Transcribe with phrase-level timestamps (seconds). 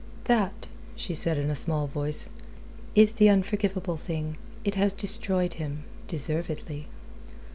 [0.23, 2.29] "That," she said in a small voice,
[2.95, 4.37] "is the unforgivable thing.
[4.63, 6.87] It has destroyed him deservedly."